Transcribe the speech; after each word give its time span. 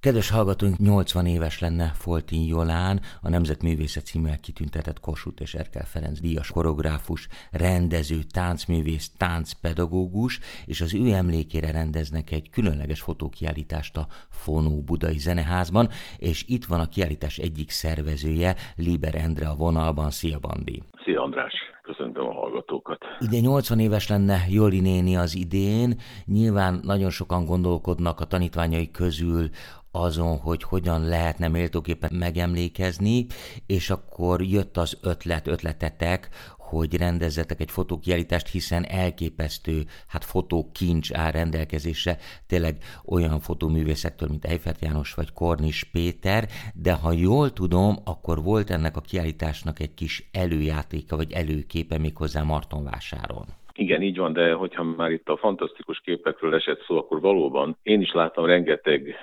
Kedves 0.00 0.30
hallgatóink, 0.30 0.78
80 0.78 1.26
éves 1.26 1.58
lenne 1.60 1.86
Foltin 1.94 2.46
Jolán, 2.46 3.00
a 3.22 3.28
Nemzetművészet 3.28 4.04
címmel 4.04 4.40
kitüntetett 4.40 5.00
Kossuth 5.00 5.42
és 5.42 5.54
Erkel 5.54 5.84
Ferenc 5.84 6.20
díjas 6.20 6.50
koreográfus, 6.50 7.28
rendező, 7.50 8.18
táncművész, 8.32 9.12
táncpedagógus, 9.16 10.38
és 10.66 10.80
az 10.80 10.94
ő 10.94 11.12
emlékére 11.12 11.70
rendeznek 11.70 12.30
egy 12.30 12.50
különleges 12.50 13.00
fotókiállítást 13.00 13.96
a 13.96 14.06
Fonó 14.30 14.82
Budai 14.82 15.18
Zeneházban, 15.18 15.88
és 16.18 16.44
itt 16.48 16.64
van 16.64 16.80
a 16.80 16.88
kiállítás 16.88 17.38
egyik 17.38 17.70
szervezője, 17.70 18.54
Liber 18.76 19.14
Endre 19.14 19.48
a 19.48 19.54
vonalban. 19.54 20.10
Szia, 20.10 20.38
Bandi! 20.38 20.82
Szia, 21.04 21.22
András! 21.22 21.52
Köszöntöm 21.82 22.26
a 22.26 22.32
hallgatókat. 22.32 22.98
Ide 23.18 23.40
80 23.40 23.78
éves 23.78 24.08
lenne 24.08 24.44
Joli 24.48 24.80
néni 24.80 25.16
az 25.16 25.36
idén. 25.36 26.00
Nyilván 26.24 26.80
nagyon 26.82 27.10
sokan 27.10 27.44
gondolkodnak 27.44 28.20
a 28.20 28.24
tanítványai 28.24 28.90
közül 28.90 29.48
azon, 29.92 30.38
hogy 30.38 30.62
hogyan 30.62 31.08
lehetne 31.08 31.48
méltóképpen 31.48 32.10
megemlékezni, 32.12 33.26
és 33.66 33.90
akkor 33.90 34.42
jött 34.42 34.76
az 34.76 34.98
ötlet, 35.02 35.46
ötletetek, 35.46 36.28
hogy 36.70 36.96
rendezzetek 36.96 37.60
egy 37.60 37.70
fotókiállítást, 37.70 38.48
hiszen 38.48 38.84
elképesztő, 38.84 39.82
hát 40.08 40.24
fotókincs 40.24 41.12
áll 41.12 41.30
rendelkezésre, 41.30 42.16
tényleg 42.46 42.76
olyan 43.04 43.40
fotóművészektől, 43.40 44.28
mint 44.28 44.44
Eifert 44.44 44.82
János 44.82 45.14
vagy 45.14 45.32
Kornis 45.32 45.84
Péter, 45.84 46.44
de 46.74 46.92
ha 46.92 47.12
jól 47.12 47.52
tudom, 47.52 47.96
akkor 48.04 48.42
volt 48.42 48.70
ennek 48.70 48.96
a 48.96 49.00
kiállításnak 49.00 49.80
egy 49.80 49.94
kis 49.94 50.28
előjátéka, 50.32 51.16
vagy 51.16 51.32
előképe 51.32 51.98
méghozzá 51.98 52.42
Martonvásáron. 52.42 53.44
Igen, 53.74 54.02
így 54.02 54.16
van, 54.16 54.32
de 54.32 54.52
hogyha 54.52 54.82
már 54.82 55.10
itt 55.10 55.28
a 55.28 55.36
fantasztikus 55.36 56.00
képekről 56.04 56.54
esett 56.54 56.84
szó, 56.86 56.96
akkor 56.98 57.20
valóban 57.20 57.76
én 57.82 58.00
is 58.00 58.12
láttam 58.12 58.44
rengeteg 58.46 59.14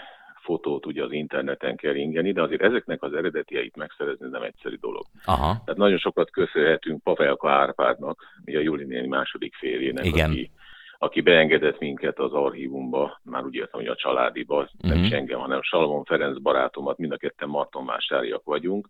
fotót 0.47 0.85
ugye 0.85 1.03
az 1.03 1.11
interneten 1.11 1.75
kell 1.75 1.95
ingeni, 1.95 2.31
de 2.31 2.41
azért 2.41 2.61
ezeknek 2.61 3.03
az 3.03 3.13
eredetieit 3.13 3.75
megszerezni 3.75 4.27
nem 4.29 4.41
egyszerű 4.41 4.76
dolog. 4.76 5.05
Aha. 5.26 5.62
Tehát 5.65 5.79
nagyon 5.79 5.98
sokat 5.98 6.31
köszönhetünk 6.31 7.04
Pavelka 7.04 7.49
Árpádnak, 7.49 8.23
ugye 8.45 8.57
a 8.57 8.62
Juli 8.62 8.84
néni 8.84 9.07
második 9.07 9.55
férjének, 9.55 10.05
Igen. 10.05 10.29
aki 10.29 10.51
aki 10.99 11.21
beengedett 11.21 11.79
minket 11.79 12.20
az 12.20 12.34
archívumba, 12.34 13.20
már 13.23 13.45
úgy 13.45 13.55
értem, 13.55 13.79
hogy 13.79 13.89
a 13.89 13.95
családiba, 13.95 14.55
uh-huh. 14.55 14.91
nem 14.91 15.04
is 15.04 15.09
mhm. 15.09 15.17
engem, 15.17 15.39
hanem 15.39 15.62
Salomon 15.62 16.04
Ferenc 16.04 16.41
barátomat, 16.41 16.98
mind 16.98 17.11
a 17.11 17.17
ketten 17.17 17.49
Martonvásáriak 17.49 18.43
vagyunk, 18.43 18.87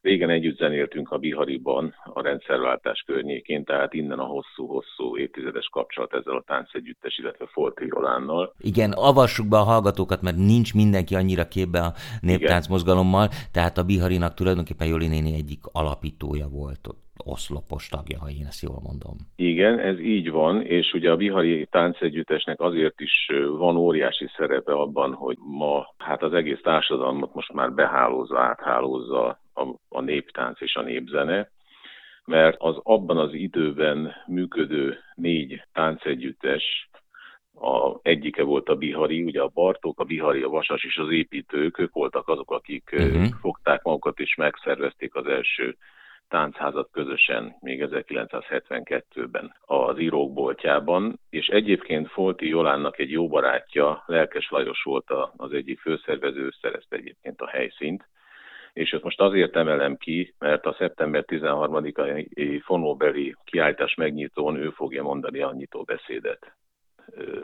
Régen 0.00 0.30
együtt 0.30 0.58
zenéltünk 0.58 1.10
a 1.10 1.18
Bihariban, 1.18 1.94
a 2.04 2.22
rendszerváltás 2.22 3.02
környékén, 3.06 3.64
tehát 3.64 3.94
innen 3.94 4.18
a 4.18 4.24
hosszú-hosszú 4.24 5.16
évtizedes 5.16 5.68
kapcsolat 5.72 6.14
ezzel 6.14 6.36
a 6.36 6.44
táncegyüttes, 6.46 7.18
illetve 7.18 7.46
Folti 7.46 7.86
Jolánnal. 7.86 8.54
Igen, 8.58 8.92
avassuk 8.92 9.48
be 9.48 9.56
a 9.56 9.62
hallgatókat, 9.62 10.22
mert 10.22 10.36
nincs 10.36 10.74
mindenki 10.74 11.14
annyira 11.14 11.48
képbe 11.48 11.80
a 11.80 11.92
néptáncmozgalommal, 12.20 13.28
tehát 13.52 13.78
a 13.78 13.84
Biharinak 13.84 14.34
tulajdonképpen 14.34 14.86
Joli 14.86 15.06
néni 15.06 15.34
egyik 15.34 15.60
alapítója 15.72 16.48
volt 16.48 16.86
ott 16.86 17.06
oszlopos 17.24 17.88
tagja, 17.88 18.18
ha 18.18 18.28
én 18.28 18.46
ezt 18.46 18.62
jól 18.62 18.80
mondom. 18.82 19.16
Igen, 19.36 19.78
ez 19.78 20.00
így 20.00 20.30
van, 20.30 20.62
és 20.62 20.92
ugye 20.92 21.10
a 21.10 21.16
Bihari 21.16 21.66
táncegyüttesnek 21.70 22.60
azért 22.60 23.00
is 23.00 23.30
van 23.58 23.76
óriási 23.76 24.26
szerepe 24.36 24.72
abban, 24.72 25.12
hogy 25.12 25.36
ma 25.38 25.94
hát 25.98 26.22
az 26.22 26.32
egész 26.32 26.60
társadalmat 26.62 27.34
most 27.34 27.52
már 27.52 27.72
behálózza, 27.72 28.40
áthálózza 28.40 29.38
a, 29.58 29.78
a 29.88 30.00
néptánc 30.00 30.60
és 30.60 30.74
a 30.74 30.82
népzene, 30.82 31.50
mert 32.24 32.56
az 32.60 32.76
abban 32.82 33.18
az 33.18 33.32
időben 33.32 34.14
működő 34.26 34.98
négy 35.14 35.62
táncegyüttes, 35.72 36.88
a 37.60 37.98
egyike 38.02 38.42
volt 38.42 38.68
a 38.68 38.76
Bihari, 38.76 39.22
ugye 39.22 39.40
a 39.40 39.50
Bartók, 39.54 40.00
a 40.00 40.04
Bihari, 40.04 40.42
a 40.42 40.48
Vasas 40.48 40.84
és 40.84 40.96
az 40.96 41.10
építők, 41.10 41.78
ők 41.78 41.92
voltak 41.92 42.28
azok, 42.28 42.50
akik 42.50 42.90
uh-huh. 42.92 43.26
fogták 43.40 43.82
magukat 43.82 44.18
és 44.18 44.34
megszervezték 44.34 45.14
az 45.14 45.26
első 45.26 45.76
táncházat 46.28 46.88
közösen 46.92 47.56
még 47.60 47.88
1972-ben 47.90 49.54
az 49.60 49.98
írókboltjában, 49.98 51.20
és 51.30 51.46
egyébként 51.46 52.08
Folti 52.08 52.48
Jolánnak 52.48 52.98
egy 52.98 53.10
jó 53.10 53.28
barátja, 53.28 54.02
Lelkes 54.06 54.48
Lajos 54.50 54.82
volt 54.82 55.10
az 55.36 55.52
egyik 55.52 55.80
főszervező, 55.80 56.50
szerezte 56.60 56.96
egyébként 56.96 57.40
a 57.40 57.48
helyszínt, 57.48 58.08
és 58.78 58.90
ezt 58.90 59.02
most 59.02 59.20
azért 59.20 59.56
emelem 59.56 59.96
ki, 59.96 60.34
mert 60.38 60.66
a 60.66 60.74
szeptember 60.78 61.24
13-ai 61.26 62.60
fonóbeli 62.64 63.36
kiállítás 63.44 63.94
megnyitón 63.94 64.56
ő 64.56 64.70
fogja 64.70 65.02
mondani 65.02 65.40
a 65.40 65.52
nyitó 65.52 65.82
beszédet, 65.82 66.56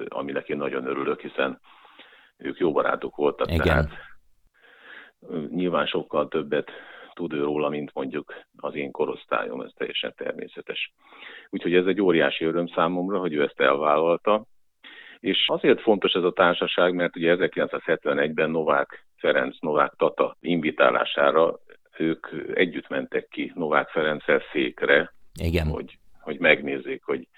aminek 0.09 0.49
én 0.49 0.57
nagyon 0.57 0.87
örülök, 0.87 1.21
hiszen 1.21 1.61
ők 2.37 2.59
jó 2.59 2.73
barátok 2.73 3.17
voltak, 3.17 3.51
Igen. 3.51 3.63
tehát 3.63 3.91
nyilván 5.49 5.87
sokkal 5.87 6.29
többet 6.29 6.71
tud 7.13 7.33
ő 7.33 7.43
róla, 7.43 7.69
mint 7.69 7.91
mondjuk 7.95 8.35
az 8.57 8.75
én 8.75 8.91
korosztályom, 8.91 9.61
ez 9.61 9.71
teljesen 9.77 10.15
természetes. 10.17 10.93
Úgyhogy 11.51 11.75
ez 11.75 11.87
egy 11.87 12.01
óriási 12.01 12.45
öröm 12.45 12.67
számomra, 12.67 13.19
hogy 13.19 13.33
ő 13.33 13.43
ezt 13.43 13.61
elvállalta, 13.61 14.45
és 15.21 15.45
azért 15.49 15.81
fontos 15.81 16.13
ez 16.13 16.23
a 16.23 16.33
társaság, 16.33 16.95
mert 16.95 17.17
ugye 17.17 17.37
1971-ben 17.39 18.51
Novák 18.51 19.07
Ferenc, 19.25 19.57
Novák 19.61 19.93
Tata 19.97 20.37
invitálására 20.41 21.59
ők 21.99 22.27
együtt 22.55 22.89
mentek 22.89 23.29
ki 23.29 23.53
Novák 23.55 23.89
Ferenccel 23.89 24.41
székre, 24.53 25.13
Igen. 25.41 25.67
Hogy, 25.67 25.99
hogy 26.21 26.39
megnézzék, 26.39 27.03
hogy, 27.05 27.29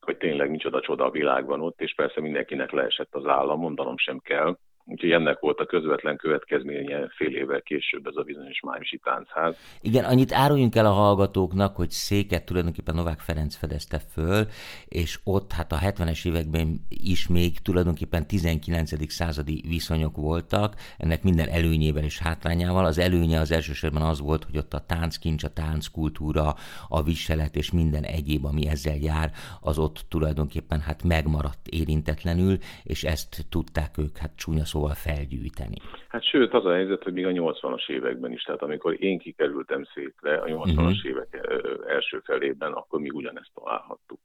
hogy 0.00 0.16
tényleg 0.16 0.50
micsoda 0.50 0.80
csoda 0.80 1.04
a 1.04 1.10
világban 1.10 1.60
ott, 1.60 1.80
és 1.80 1.94
persze 1.94 2.20
mindenkinek 2.20 2.70
leesett 2.70 3.14
az 3.14 3.26
állam, 3.26 3.60
mondanom 3.60 3.96
sem 3.96 4.18
kell, 4.18 4.58
Úgyhogy 4.84 5.10
ennek 5.10 5.40
volt 5.40 5.58
a 5.58 5.66
közvetlen 5.66 6.16
következménye 6.16 7.08
fél 7.16 7.36
évvel 7.36 7.62
később 7.62 8.06
ez 8.06 8.16
a 8.16 8.22
bizonyos 8.22 8.60
májusi 8.60 9.00
táncház. 9.04 9.56
Igen, 9.80 10.04
annyit 10.04 10.32
áruljunk 10.32 10.76
el 10.76 10.86
a 10.86 10.90
hallgatóknak, 10.90 11.76
hogy 11.76 11.90
széket 11.90 12.44
tulajdonképpen 12.44 12.94
Novák 12.94 13.18
Ferenc 13.18 13.56
fedezte 13.56 13.98
föl, 13.98 14.46
és 14.88 15.18
ott 15.24 15.52
hát 15.52 15.72
a 15.72 15.78
70-es 15.78 16.26
években 16.26 16.86
is 16.88 17.28
még 17.28 17.58
tulajdonképpen 17.58 18.26
19. 18.26 19.10
századi 19.10 19.64
viszonyok 19.68 20.16
voltak, 20.16 20.74
ennek 20.98 21.22
minden 21.22 21.48
előnyével 21.48 22.04
és 22.04 22.18
hátrányával. 22.18 22.84
Az 22.84 22.98
előnye 22.98 23.40
az 23.40 23.50
elsősorban 23.50 24.02
az 24.02 24.20
volt, 24.20 24.44
hogy 24.44 24.56
ott 24.56 24.74
a 24.74 24.84
tánckincs, 24.86 25.44
a 25.44 25.52
tánckultúra, 25.52 26.54
a 26.88 27.02
viselet 27.02 27.56
és 27.56 27.70
minden 27.70 28.04
egyéb, 28.04 28.44
ami 28.44 28.68
ezzel 28.68 28.96
jár, 28.96 29.30
az 29.60 29.78
ott 29.78 30.04
tulajdonképpen 30.08 30.80
hát 30.80 31.02
megmaradt 31.02 31.68
érintetlenül, 31.68 32.58
és 32.82 33.04
ezt 33.04 33.46
tudták 33.48 33.98
ők 33.98 34.16
hát 34.16 34.32
csúnya 34.36 34.64
szóval 34.72 34.94
felgyűjteni. 34.94 35.76
Hát 36.08 36.24
sőt, 36.24 36.54
az 36.54 36.64
a 36.64 36.72
helyzet, 36.72 37.02
hogy 37.02 37.12
még 37.12 37.26
a 37.26 37.30
80-as 37.30 37.88
években 37.88 38.32
is, 38.32 38.42
tehát 38.42 38.62
amikor 38.62 39.02
én 39.02 39.18
kikerültem 39.18 39.84
székre 39.94 40.34
a 40.36 40.44
80-as 40.44 40.58
uh-huh. 40.58 40.84
Mhm. 40.84 41.08
évek 41.08 41.48
első 41.86 42.20
felében, 42.24 42.72
akkor 42.72 43.00
mi 43.00 43.10
ugyanezt 43.10 43.50
találhattuk. 43.54 44.20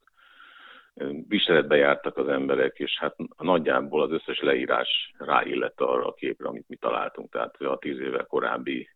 Viseletbe 1.28 1.76
jártak 1.76 2.18
az 2.18 2.28
emberek, 2.28 2.80
és 2.80 2.98
hát 3.00 3.16
nagyjából 3.38 4.02
az 4.02 4.12
összes 4.12 4.40
leírás 4.40 5.14
ráillett 5.18 5.82
arra 5.82 6.08
a 6.08 6.14
képre, 6.14 6.48
amit 6.48 6.70
mi 6.70 6.76
találtunk. 6.76 7.32
Tehát 7.32 7.56
a 7.62 7.78
tíz 7.78 8.00
évvel 8.00 8.26
korábbi 8.26 8.90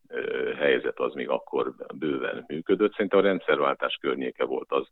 helyzet 0.57 1.00
az 1.00 1.13
még 1.13 1.29
akkor 1.29 1.75
bőven 1.95 2.45
működött. 2.47 2.91
Szerintem 2.91 3.19
a 3.19 3.23
rendszerváltás 3.23 3.97
környéke 4.01 4.45
volt 4.45 4.72
az, 4.72 4.88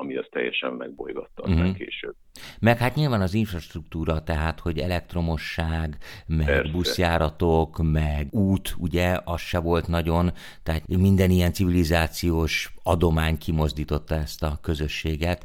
ami 0.00 0.16
ezt 0.16 0.30
teljesen 0.30 0.72
megbolygatta 0.72 1.42
aztán 1.42 1.58
uh-huh. 1.58 1.76
később. 1.76 2.14
Meg 2.60 2.78
hát 2.78 2.94
nyilván 2.94 3.20
az 3.20 3.34
infrastruktúra, 3.34 4.22
tehát 4.22 4.60
hogy 4.60 4.78
elektromosság, 4.78 5.96
meg 6.26 6.46
Persze. 6.46 6.72
buszjáratok, 6.72 7.78
meg 7.82 8.26
út, 8.30 8.74
ugye, 8.78 9.18
az 9.24 9.40
se 9.40 9.58
volt 9.58 9.88
nagyon, 9.88 10.32
tehát 10.62 10.86
minden 10.86 11.30
ilyen 11.30 11.52
civilizációs 11.52 12.74
adomány 12.90 13.38
kimozdította 13.38 14.14
ezt 14.14 14.42
a 14.42 14.58
közösséget, 14.62 15.44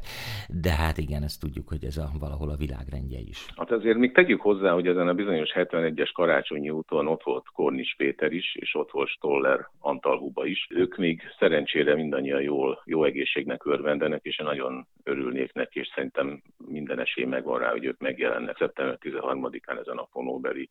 de 0.62 0.70
hát 0.70 0.98
igen, 0.98 1.22
ezt 1.22 1.40
tudjuk, 1.40 1.68
hogy 1.68 1.84
ez 1.84 1.96
a, 1.96 2.08
valahol 2.20 2.50
a 2.50 2.56
világrendje 2.56 3.18
is. 3.18 3.46
Hát 3.56 3.70
azért 3.70 3.98
még 3.98 4.12
tegyük 4.12 4.40
hozzá, 4.40 4.70
hogy 4.72 4.86
ezen 4.86 5.08
a 5.08 5.14
bizonyos 5.14 5.50
71-es 5.54 6.10
karácsonyi 6.14 6.70
úton 6.70 7.06
ott 7.06 7.22
volt 7.22 7.44
Kornis 7.54 7.94
Péter 7.96 8.32
is, 8.32 8.54
és 8.54 8.74
ott 8.74 8.90
volt 8.90 9.08
Stoller 9.08 9.68
Antalhuba 9.80 10.46
is. 10.46 10.66
Ők 10.70 10.96
még 10.96 11.22
szerencsére 11.38 11.94
mindannyian 11.94 12.42
jól, 12.42 12.82
jó 12.84 13.04
egészségnek 13.04 13.66
örvendenek, 13.66 14.20
és 14.24 14.36
nagyon 14.36 14.86
örülnék 15.02 15.52
neki, 15.52 15.80
és 15.80 15.90
szerintem 15.94 16.42
minden 16.68 17.00
esély 17.00 17.24
megvan 17.24 17.58
rá, 17.58 17.70
hogy 17.70 17.84
ők 17.84 17.98
megjelennek 17.98 18.56
szeptember 18.56 18.98
13-án 19.02 19.78
ezen 19.80 19.96
a 19.96 20.08
fonóbeli 20.12 20.68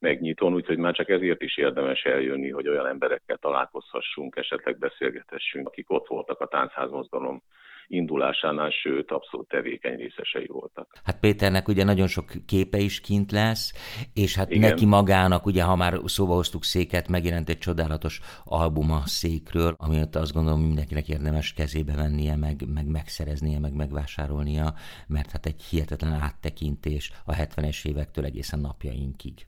megnyitón, 0.00 0.54
úgyhogy 0.54 0.78
már 0.78 0.94
csak 0.94 1.08
ezért 1.08 1.42
is 1.42 1.56
érdemes 1.56 2.02
eljönni, 2.02 2.50
hogy 2.50 2.68
olyan 2.68 2.86
emberekkel 2.86 3.36
találkozhassunk, 3.36 4.36
esetleg 4.36 4.78
beszélgethessünk, 4.78 5.66
akik 5.68 5.90
ott 5.90 6.06
voltak 6.06 6.40
a 6.40 6.46
táncházmozgalom 6.46 7.42
indulásánál, 7.88 8.70
sőt, 8.70 9.10
abszolút 9.10 9.48
tevékeny 9.48 9.96
részesei 9.96 10.46
voltak. 10.46 10.92
Hát 11.04 11.20
Péternek 11.20 11.68
ugye 11.68 11.84
nagyon 11.84 12.06
sok 12.06 12.24
képe 12.46 12.78
is 12.78 13.00
kint 13.00 13.32
lesz, 13.32 13.72
és 14.14 14.34
hát 14.36 14.50
Igen. 14.50 14.70
neki 14.70 14.86
magának, 14.86 15.46
ugye 15.46 15.62
ha 15.62 15.76
már 15.76 15.98
szóba 16.04 16.34
hoztuk 16.34 16.64
széket, 16.64 17.08
megjelent 17.08 17.48
egy 17.48 17.58
csodálatos 17.58 18.20
albuma 18.44 19.00
székről, 19.04 19.74
amit 19.78 20.16
azt 20.16 20.32
gondolom 20.32 20.60
mindenkinek 20.60 21.08
érdemes 21.08 21.52
kezébe 21.52 21.94
vennie, 21.94 22.36
meg, 22.36 22.56
meg 22.74 22.86
megszereznie, 22.86 23.58
meg 23.58 23.74
megvásárolnia, 23.74 24.74
mert 25.06 25.30
hát 25.30 25.46
egy 25.46 25.62
hihetetlen 25.62 26.12
áttekintés 26.12 27.12
a 27.24 27.34
70-es 27.34 27.88
évektől 27.88 28.24
egészen 28.24 28.60
napjainkig. 28.60 29.46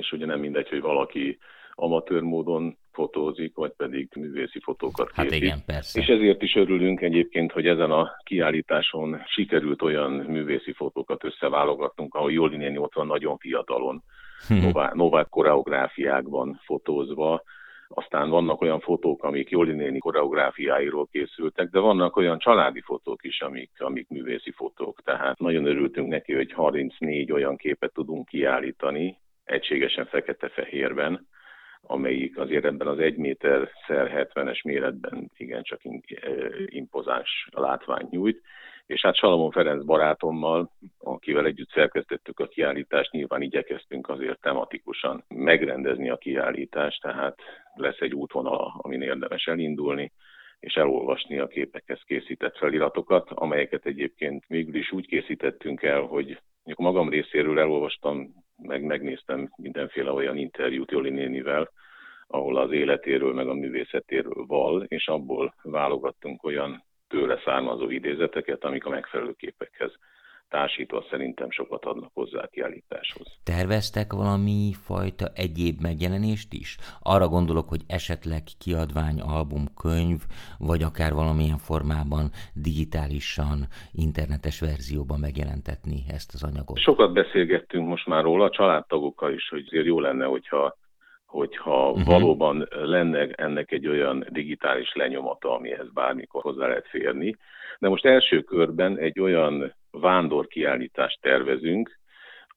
És 0.00 0.12
ugye 0.12 0.26
nem 0.26 0.40
mindegy, 0.40 0.68
hogy 0.68 0.80
valaki 0.80 1.38
amatőr 1.74 2.22
módon 2.22 2.78
fotózik, 2.92 3.54
vagy 3.54 3.72
pedig 3.76 4.08
művészi 4.16 4.60
fotókat 4.60 5.10
készít. 5.12 5.30
Hát 5.30 5.40
igen, 5.40 5.58
persze. 5.66 6.00
És 6.00 6.06
ezért 6.06 6.42
is 6.42 6.54
örülünk 6.54 7.00
egyébként, 7.00 7.52
hogy 7.52 7.66
ezen 7.66 7.90
a 7.90 8.16
kiállításon 8.22 9.22
sikerült 9.26 9.82
olyan 9.82 10.12
művészi 10.12 10.72
fotókat 10.72 11.24
összeválogatnunk, 11.24 12.14
ahol 12.14 12.32
Joli 12.32 12.56
néni 12.56 12.78
ott 12.78 12.94
van 12.94 13.06
nagyon 13.06 13.36
fiatalon, 13.38 14.02
hmm. 14.48 14.72
novák 14.92 15.28
koreográfiákban 15.28 16.60
fotózva, 16.64 17.42
aztán 17.88 18.30
vannak 18.30 18.60
olyan 18.60 18.80
fotók, 18.80 19.24
amik 19.24 19.50
Joli 19.50 19.72
néni 19.72 19.98
koreográfiáiról 19.98 21.06
készültek, 21.06 21.68
de 21.68 21.78
vannak 21.78 22.16
olyan 22.16 22.38
családi 22.38 22.80
fotók 22.80 23.24
is, 23.24 23.40
amik, 23.40 23.70
amik 23.78 24.08
művészi 24.08 24.50
fotók. 24.50 25.00
Tehát 25.04 25.38
nagyon 25.38 25.66
örültünk 25.66 26.08
neki, 26.08 26.34
hogy 26.34 26.52
34 26.52 27.32
olyan 27.32 27.56
képet 27.56 27.92
tudunk 27.92 28.28
kiállítani, 28.28 29.18
egységesen 29.50 30.06
fekete-fehérben, 30.06 31.28
amelyik 31.82 32.38
azért 32.38 32.64
ebben 32.64 32.86
az 32.86 32.98
1 32.98 33.16
méter 33.16 33.70
szer 33.86 34.28
70-es 34.34 34.64
méretben 34.64 35.30
igencsak 35.36 35.80
impozáns 36.66 37.48
látványt 37.50 38.10
nyújt. 38.10 38.42
És 38.86 39.00
hát 39.00 39.16
Salamon 39.16 39.50
Ferenc 39.50 39.84
barátommal, 39.84 40.70
akivel 40.98 41.46
együtt 41.46 41.70
szerkesztettük 41.70 42.40
a 42.40 42.46
kiállítást, 42.46 43.12
nyilván 43.12 43.42
igyekeztünk 43.42 44.08
azért 44.08 44.40
tematikusan 44.40 45.24
megrendezni 45.28 46.10
a 46.10 46.16
kiállítást, 46.16 47.02
tehát 47.02 47.38
lesz 47.74 48.00
egy 48.00 48.14
útvonal, 48.14 48.74
amin 48.76 49.02
érdemes 49.02 49.46
elindulni, 49.46 50.12
és 50.60 50.74
elolvasni 50.74 51.38
a 51.38 51.46
képekhez 51.46 52.00
készített 52.06 52.56
feliratokat, 52.56 53.30
amelyeket 53.30 53.86
egyébként 53.86 54.44
végül 54.46 54.74
is 54.74 54.92
úgy 54.92 55.06
készítettünk 55.06 55.82
el, 55.82 56.00
hogy 56.00 56.40
magam 56.76 57.08
részéről 57.08 57.58
elolvastam 57.58 58.39
meg 58.62 58.82
megnéztem 58.82 59.52
mindenféle 59.56 60.12
olyan 60.12 60.36
interjút 60.36 60.90
Joli 60.90 61.10
nénivel, 61.10 61.70
ahol 62.26 62.56
az 62.56 62.72
életéről, 62.72 63.32
meg 63.32 63.48
a 63.48 63.54
művészetéről 63.54 64.44
val, 64.46 64.82
és 64.82 65.08
abból 65.08 65.54
válogattunk 65.62 66.44
olyan 66.44 66.84
tőle 67.08 67.40
származó 67.44 67.90
idézeteket, 67.90 68.64
amik 68.64 68.84
a 68.84 68.90
megfelelő 68.90 69.32
képekhez 69.32 69.92
társítva 70.50 71.04
szerintem 71.10 71.50
sokat 71.50 71.84
adnak 71.84 72.10
hozzá 72.14 72.40
a 72.40 72.46
kiállításhoz. 72.46 73.26
Terveztek 73.44 74.12
valami 74.12 74.72
fajta 74.84 75.26
egyéb 75.34 75.80
megjelenést 75.80 76.52
is? 76.52 76.76
Arra 77.02 77.28
gondolok, 77.28 77.68
hogy 77.68 77.80
esetleg 77.86 78.42
kiadvány, 78.58 79.20
album, 79.20 79.64
könyv, 79.82 80.18
vagy 80.58 80.82
akár 80.82 81.12
valamilyen 81.12 81.58
formában 81.58 82.30
digitálisan, 82.54 83.58
internetes 83.92 84.60
verzióban 84.60 85.18
megjelentetni 85.20 85.98
ezt 86.08 86.30
az 86.34 86.42
anyagot. 86.42 86.78
Sokat 86.78 87.12
beszélgettünk 87.12 87.86
most 87.86 88.06
már 88.06 88.22
róla, 88.22 88.44
a 88.44 88.50
családtagokkal 88.50 89.32
is, 89.32 89.48
hogy 89.48 89.64
azért 89.66 89.86
jó 89.86 90.00
lenne, 90.00 90.24
hogyha 90.24 90.78
hogyha 91.26 91.90
uh-huh. 91.90 92.06
valóban 92.06 92.68
lenne 92.70 93.28
ennek 93.28 93.72
egy 93.72 93.86
olyan 93.86 94.26
digitális 94.28 94.92
lenyomata, 94.94 95.54
amihez 95.54 95.92
bármikor 95.92 96.42
hozzá 96.42 96.66
lehet 96.66 96.88
férni. 96.88 97.36
De 97.78 97.88
most 97.88 98.04
első 98.04 98.40
körben 98.40 98.98
egy 98.98 99.20
olyan 99.20 99.74
vándorkiállítást 99.90 101.20
tervezünk, 101.20 101.98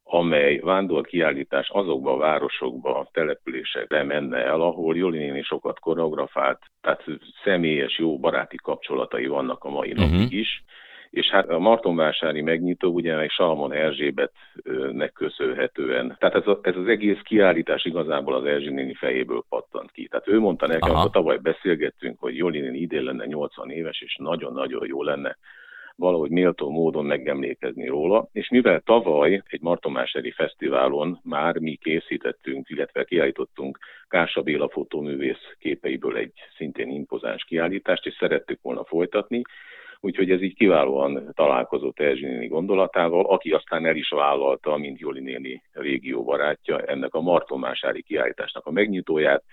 amely 0.04 0.58
vándorkiállítás 0.58 1.70
azokba 1.70 2.14
a 2.14 2.18
városokba, 2.18 3.10
településekre 3.12 4.04
menne 4.04 4.38
el, 4.38 4.62
ahol 4.62 4.96
Joli 4.98 5.18
néni 5.18 5.42
sokat 5.42 5.80
koreografált, 5.80 6.60
tehát 6.82 7.04
személyes, 7.44 7.98
jó 7.98 8.20
baráti 8.20 8.56
kapcsolatai 8.56 9.26
vannak 9.26 9.64
a 9.64 9.70
mai 9.70 9.92
uh-huh. 9.92 10.12
napig 10.12 10.32
is, 10.32 10.64
és 11.10 11.30
hát 11.30 11.50
a 11.50 11.60
Martonvásári 11.60 12.42
megnyitó 12.42 12.90
ugye 12.90 13.20
egy 13.20 13.30
Salmon 13.30 13.74
Erzsébetnek 13.74 15.12
köszönhetően. 15.14 16.16
Tehát 16.20 16.36
ez, 16.36 16.48
a, 16.48 16.60
ez 16.62 16.76
az 16.76 16.88
egész 16.88 17.20
kiállítás 17.24 17.86
igazából 17.86 18.36
az 18.36 18.46
Erzsi 18.46 18.70
néni 18.70 18.94
fejéből 18.94 19.44
pattant 19.50 19.92
ki. 19.92 20.08
Tehát 20.08 20.28
ő 20.28 20.40
mondta 20.40 20.68
nekem, 20.68 20.96
hogy 20.96 21.10
tavaly 21.10 21.38
beszélgettünk, 21.38 22.20
hogy 22.20 22.38
Joli 22.38 22.60
néni 22.60 22.78
idén 22.78 23.04
lenne 23.04 23.26
80 23.26 23.70
éves, 23.70 24.02
és 24.02 24.16
nagyon-nagyon 24.20 24.88
jó 24.88 25.04
lenne 25.04 25.38
valahogy 25.96 26.30
méltó 26.30 26.70
módon 26.70 27.06
megemlékezni 27.06 27.88
róla, 27.88 28.28
és 28.32 28.50
mivel 28.50 28.80
tavaly 28.80 29.42
egy 29.48 29.62
Martomásári 29.62 30.32
Fesztiválon 30.32 31.20
már 31.24 31.58
mi 31.58 31.76
készítettünk, 31.76 32.70
illetve 32.70 33.04
kiállítottunk 33.04 33.78
Kása 34.08 34.42
Béla 34.42 34.70
fotóművész 34.70 35.56
képeiből 35.60 36.18
egy 36.18 36.34
szintén 36.58 36.90
impozáns 36.90 37.44
kiállítást, 37.44 38.06
és 38.06 38.16
szerettük 38.20 38.62
volna 38.62 38.84
folytatni, 38.86 39.42
Úgyhogy 40.06 40.32
ez 40.32 40.42
így 40.42 40.56
kiválóan 40.56 41.32
találkozott 41.34 42.00
Erzsi 42.00 42.48
gondolatával, 42.48 43.26
aki 43.26 43.52
aztán 43.52 43.86
el 43.86 43.96
is 43.96 44.10
vállalta, 44.10 44.78
mint 44.78 45.00
Joli 45.00 45.20
néni 45.20 45.62
régió 45.72 46.24
barátja, 46.24 46.80
ennek 46.82 47.14
a 47.14 47.22
Martonmásári 47.22 48.02
kiállításnak 48.02 48.66
a 48.66 48.72
megnyitóját, 48.72 49.44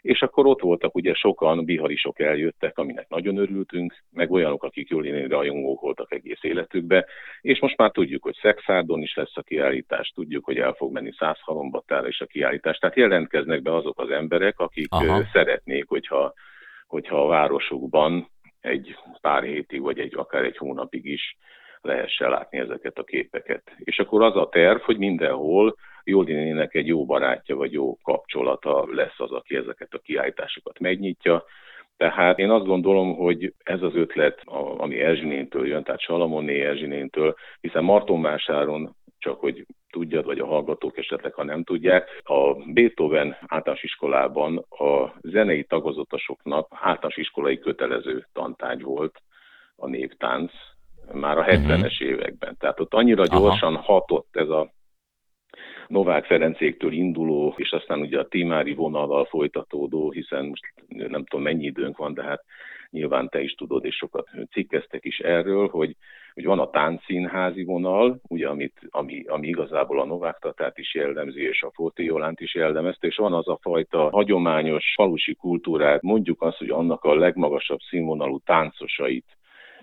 és 0.00 0.22
akkor 0.22 0.46
ott 0.46 0.60
voltak 0.60 0.94
ugye 0.94 1.14
sokan, 1.14 1.64
biharisok 1.64 2.20
eljöttek, 2.20 2.78
aminek 2.78 3.08
nagyon 3.08 3.36
örültünk, 3.36 3.94
meg 4.10 4.30
olyanok, 4.30 4.64
akik 4.64 4.88
Joli 4.88 5.10
néni 5.10 5.28
rajongók 5.28 5.80
voltak 5.80 6.12
egész 6.12 6.42
életükbe, 6.42 7.06
és 7.40 7.60
most 7.60 7.76
már 7.76 7.90
tudjuk, 7.90 8.22
hogy 8.22 8.34
Szexárdon 8.40 9.02
is 9.02 9.14
lesz 9.14 9.36
a 9.36 9.42
kiállítás, 9.42 10.12
tudjuk, 10.14 10.44
hogy 10.44 10.56
el 10.56 10.72
fog 10.72 10.92
menni 10.92 11.12
Százhalombatára 11.12 12.08
is 12.08 12.20
a 12.20 12.26
kiállítás, 12.26 12.78
tehát 12.78 12.96
jelentkeznek 12.96 13.62
be 13.62 13.74
azok 13.74 14.00
az 14.00 14.10
emberek, 14.10 14.58
akik 14.58 14.86
Aha. 14.90 15.22
szeretnék, 15.32 15.88
hogyha 15.88 16.34
hogyha 16.90 17.24
a 17.24 17.26
városukban 17.26 18.30
egy 18.60 18.96
pár 19.20 19.42
hétig, 19.42 19.80
vagy 19.80 19.98
egy 19.98 20.14
akár 20.16 20.44
egy 20.44 20.56
hónapig 20.56 21.04
is 21.06 21.36
lehessen 21.80 22.30
látni 22.30 22.58
ezeket 22.58 22.98
a 22.98 23.04
képeket. 23.04 23.62
És 23.78 23.98
akkor 23.98 24.22
az 24.22 24.36
a 24.36 24.48
terv, 24.48 24.80
hogy 24.80 24.98
mindenhol 24.98 25.76
Jólinének 26.04 26.74
egy 26.74 26.86
jó 26.86 27.04
barátja 27.06 27.56
vagy 27.56 27.72
jó 27.72 27.96
kapcsolata 28.02 28.86
lesz 28.90 29.20
az, 29.20 29.30
aki 29.30 29.56
ezeket 29.56 29.94
a 29.94 29.98
kiállításokat 29.98 30.78
megnyitja. 30.78 31.44
Tehát 31.96 32.38
én 32.38 32.50
azt 32.50 32.66
gondolom, 32.66 33.14
hogy 33.14 33.54
ez 33.58 33.82
az 33.82 33.94
ötlet, 33.94 34.42
ami 34.76 35.00
Erzsinéntől 35.00 35.66
jön, 35.66 35.82
tehát 35.82 36.00
Salamonné 36.00 36.60
Erzsinéntől, 36.60 37.34
hiszen 37.60 37.84
Martonvásáron 37.84 38.96
csak 39.18 39.40
hogy 39.40 39.66
tudjad, 39.90 40.24
vagy 40.24 40.38
a 40.38 40.46
hallgatók 40.46 40.98
esetleg, 40.98 41.34
ha 41.34 41.44
nem 41.44 41.64
tudják, 41.64 42.20
a 42.24 42.54
Beethoven 42.54 43.36
általános 43.46 43.82
iskolában 43.82 44.66
a 44.68 45.12
zenei 45.22 45.64
tagozatosoknak 45.64 46.68
általános 46.70 47.16
iskolai 47.16 47.58
kötelező 47.58 48.26
tantárgy 48.32 48.82
volt 48.82 49.22
a 49.76 49.86
néptánc 49.86 50.52
már 51.12 51.38
a 51.38 51.44
70-es 51.44 52.00
mhm. 52.00 52.10
években. 52.10 52.56
Tehát 52.58 52.80
ott 52.80 52.94
annyira 52.94 53.26
gyorsan 53.26 53.74
Aha. 53.74 53.92
hatott 53.92 54.28
ez 54.36 54.48
a 54.48 54.72
Novák 55.90 56.24
Ferencéktől 56.24 56.92
induló, 56.92 57.54
és 57.56 57.70
aztán 57.70 58.00
ugye 58.00 58.18
a 58.18 58.28
Timári 58.28 58.74
vonallal 58.74 59.24
folytatódó, 59.24 60.10
hiszen 60.10 60.44
most 60.44 60.72
nem 60.88 61.24
tudom 61.24 61.44
mennyi 61.44 61.64
időnk 61.64 61.96
van, 61.96 62.14
de 62.14 62.22
hát 62.22 62.44
nyilván 62.90 63.28
te 63.28 63.40
is 63.40 63.52
tudod, 63.52 63.84
és 63.84 63.94
sokat 63.94 64.28
cikkeztek 64.50 65.04
is 65.04 65.18
erről, 65.18 65.68
hogy 65.68 65.96
hogy 66.34 66.44
van 66.44 66.58
a 66.58 66.70
táncszínházi 66.70 67.64
vonal, 67.64 68.20
ugye, 68.28 68.48
amit, 68.48 68.80
ami, 68.90 69.24
ami 69.26 69.48
igazából 69.48 70.00
a 70.00 70.04
Novák 70.04 70.38
Tatát 70.38 70.78
is 70.78 70.94
jellemzi, 70.94 71.42
és 71.42 71.62
a 71.62 71.92
Jolánt 71.94 72.40
is 72.40 72.54
jellemezte, 72.54 73.06
és 73.06 73.16
van 73.16 73.32
az 73.32 73.48
a 73.48 73.58
fajta 73.62 74.10
hagyományos 74.10 74.92
falusi 74.94 75.34
kultúrát, 75.34 76.02
mondjuk 76.02 76.42
azt, 76.42 76.56
hogy 76.56 76.70
annak 76.70 77.04
a 77.04 77.14
legmagasabb 77.14 77.78
színvonalú 77.80 78.38
táncosait 78.38 79.24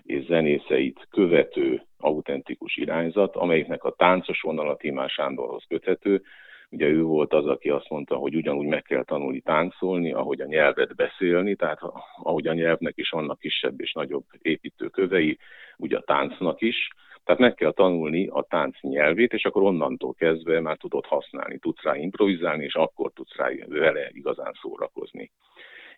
és 0.08 0.24
zenészeit 0.24 1.06
követő 1.10 1.82
autentikus 1.98 2.76
irányzat, 2.76 3.36
amelyiknek 3.36 3.84
a 3.84 3.94
táncos 3.94 4.40
vonala 4.40 4.76
Timás 4.76 5.12
Sándorhoz 5.12 5.64
köthető, 5.68 6.22
Ugye 6.70 6.86
ő 6.86 7.02
volt 7.02 7.32
az, 7.32 7.46
aki 7.46 7.68
azt 7.68 7.88
mondta, 7.88 8.16
hogy 8.16 8.34
ugyanúgy 8.34 8.66
meg 8.66 8.82
kell 8.82 9.04
tanulni 9.04 9.40
táncolni, 9.40 10.12
ahogy 10.12 10.40
a 10.40 10.46
nyelvet 10.46 10.96
beszélni, 10.96 11.54
tehát 11.54 11.80
ahogy 12.22 12.46
a 12.46 12.52
nyelvnek 12.52 12.96
is 12.96 13.10
vannak 13.10 13.38
kisebb 13.38 13.80
és 13.80 13.92
nagyobb 13.92 14.24
építőkövei, 14.42 15.38
ugye 15.76 15.96
a 15.96 16.02
táncnak 16.02 16.60
is. 16.60 16.88
Tehát 17.24 17.40
meg 17.40 17.54
kell 17.54 17.72
tanulni 17.72 18.26
a 18.26 18.42
tánc 18.42 18.80
nyelvét, 18.80 19.32
és 19.32 19.44
akkor 19.44 19.62
onnantól 19.62 20.14
kezdve 20.14 20.60
már 20.60 20.76
tudod 20.76 21.06
használni, 21.06 21.58
tudsz 21.58 21.82
rá 21.82 21.96
improvizálni, 21.96 22.64
és 22.64 22.74
akkor 22.74 23.12
tudsz 23.12 23.36
rá 23.36 23.48
vele 23.66 24.08
igazán 24.12 24.52
szórakozni. 24.60 25.30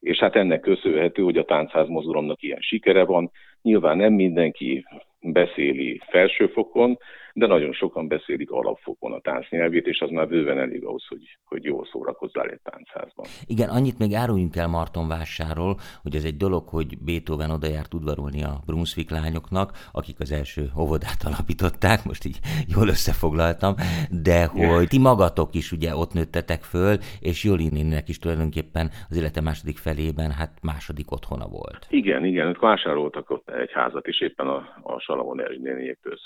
És 0.01 0.19
hát 0.19 0.37
ennek 0.37 0.61
köszönhető, 0.61 1.23
hogy 1.23 1.37
a 1.37 1.45
táncház 1.45 1.89
mozgalomnak 1.89 2.43
ilyen 2.43 2.61
sikere 2.61 3.05
van. 3.05 3.31
Nyilván 3.63 3.97
nem 3.97 4.13
mindenki 4.13 4.85
beszéli 5.21 6.01
felsőfokon, 6.09 6.99
de 7.35 7.47
nagyon 7.47 7.73
sokan 7.73 8.09
beszélik 8.09 8.51
alapfokon 8.51 9.13
a 9.13 9.21
táncnyelvét, 9.21 9.87
és 9.87 10.01
az 10.01 10.11
már 10.11 10.29
bőven 10.29 10.59
elég 10.59 10.85
ahhoz, 10.85 11.07
hogy, 11.09 11.39
hogy 11.45 11.65
jól 11.65 11.87
szórakozzál 11.93 12.49
egy 12.49 12.61
táncházban. 12.63 13.27
Igen, 13.47 13.69
annyit 13.69 13.99
még 13.99 14.15
áruljunk 14.15 14.57
el 14.57 14.69
Martonvásárról, 14.69 15.77
hogy 16.03 16.15
ez 16.15 16.25
egy 16.25 16.37
dolog, 16.37 16.69
hogy 16.69 16.99
Beethoven 16.99 17.51
oda 17.51 17.67
járt 17.67 17.95
udvarolni 17.95 18.43
a 18.43 18.61
Brunswick 18.67 19.11
lányoknak, 19.11 19.71
akik 19.93 20.21
az 20.21 20.33
első 20.33 20.63
óvodát 20.79 21.23
alapították, 21.25 22.05
most 22.05 22.25
így 22.25 22.39
jól 22.75 22.89
összefoglaltam, 22.89 23.75
de 24.23 24.47
hogy 24.47 24.89
ti 24.89 24.99
magatok 24.99 25.55
is 25.55 25.73
ugye 25.73 25.97
ott 25.97 26.13
nőttetek 26.13 26.63
föl, 26.63 26.97
és 27.21 27.45
Jolinének 27.45 28.09
is 28.09 28.19
tulajdonképpen 28.19 28.91
az 29.09 29.17
élete 29.17 29.41
második 29.41 29.79
felében 29.79 30.31
hát 30.31 30.53
második 30.63 31.11
otthona 31.11 31.47
volt. 31.47 31.87
Igen, 31.91 32.25
igen, 32.25 32.47
ők 32.47 32.61
vásároltak 32.61 33.31
ott 33.31 33.51
egy 33.51 33.73
házat 33.73 34.07
is 34.07 34.21
éppen 34.21 34.47
a, 34.47 34.57
a 34.83 34.99
Salamon 35.01 35.41
Erzsi 35.41 35.59
néniéktől 35.59 36.17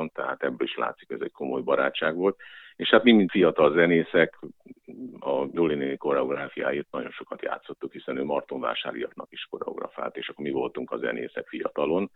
szomszédságában, 0.00 0.10
tehát 0.12 0.42
ebből 0.42 0.66
is 0.66 0.76
látszik, 0.76 1.10
ez 1.10 1.20
egy 1.20 1.32
komoly 1.32 1.62
barátság 1.62 2.14
volt. 2.14 2.36
És 2.76 2.88
hát 2.88 3.02
mi, 3.02 3.12
mint 3.12 3.30
fiatal 3.30 3.72
zenészek, 3.72 4.38
a 5.20 5.46
Jolini 5.52 5.96
koreográfiáit 5.96 6.86
nagyon 6.90 7.10
sokat 7.10 7.42
játszottuk, 7.42 7.92
hiszen 7.92 8.16
ő 8.16 8.24
Martonvásáriaknak 8.24 9.32
is 9.32 9.46
koreografált, 9.50 10.16
és 10.16 10.28
akkor 10.28 10.44
mi 10.44 10.50
voltunk 10.50 10.90
a 10.90 10.98
zenészek 10.98 11.48
fiatalon. 11.48 12.10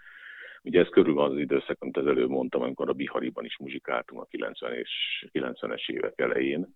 Ugye 0.62 0.80
ez 0.80 0.88
körül 0.88 1.14
van 1.14 1.30
az 1.30 1.38
időszak, 1.38 1.76
amit 1.80 1.96
az 1.96 2.06
előbb 2.06 2.28
mondtam, 2.28 2.62
amikor 2.62 2.88
a 2.88 2.92
Bihariban 2.92 3.44
is 3.44 3.58
muzsikáltunk 3.58 4.20
a 4.20 4.26
90 4.30 4.72
és 4.72 4.90
90-es 5.32 5.88
évek 5.88 6.20
elején, 6.20 6.74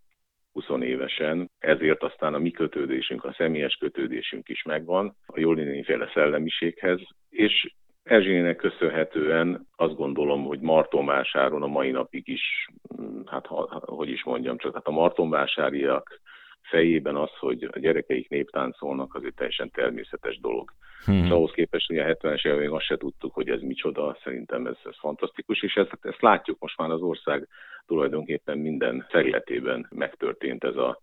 20 0.52 0.82
évesen, 0.82 1.50
ezért 1.58 2.02
aztán 2.02 2.34
a 2.34 2.38
mi 2.38 2.50
kötődésünk, 2.50 3.24
a 3.24 3.34
személyes 3.36 3.76
kötődésünk 3.76 4.48
is 4.48 4.62
megvan 4.62 5.16
a 5.26 5.40
Jolini 5.40 5.82
féle 5.82 6.10
szellemiséghez, 6.14 7.00
és 7.28 7.74
Erzsének 8.08 8.56
köszönhetően 8.56 9.66
azt 9.76 9.96
gondolom, 9.96 10.44
hogy 10.44 10.60
Martonvásáron 10.60 11.62
a 11.62 11.66
mai 11.66 11.90
napig 11.90 12.28
is, 12.28 12.68
mm, 13.00 13.20
hát 13.26 13.46
hogy 13.80 14.08
is 14.08 14.24
mondjam, 14.24 14.58
csak 14.58 14.74
hát 14.74 14.86
a 14.86 14.90
Martonvásáriak 14.90 16.20
fejében 16.62 17.16
az, 17.16 17.30
hogy 17.38 17.68
a 17.72 17.78
gyerekeik 17.78 18.28
néptáncolnak, 18.28 19.14
az 19.14 19.24
egy 19.24 19.34
teljesen 19.34 19.70
természetes 19.70 20.40
dolog. 20.40 20.72
Hmm. 21.04 21.24
És 21.24 21.30
ahhoz 21.30 21.50
képest, 21.50 21.86
hogy 21.86 21.98
a 21.98 22.04
70-es 22.04 22.46
években 22.46 22.72
azt 22.72 22.84
se 22.84 22.96
tudtuk, 22.96 23.34
hogy 23.34 23.48
ez 23.48 23.60
micsoda, 23.60 24.18
szerintem 24.22 24.66
ez, 24.66 24.76
ez 24.84 24.98
fantasztikus, 24.98 25.62
és 25.62 25.74
ezt, 25.74 25.98
ezt 26.00 26.22
látjuk 26.22 26.58
most 26.60 26.78
már 26.78 26.90
az 26.90 27.00
ország 27.00 27.48
tulajdonképpen 27.86 28.58
minden 28.58 29.06
területében 29.10 29.86
megtörtént 29.90 30.64
ez 30.64 30.76
a 30.76 31.00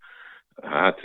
hát 0.63 1.01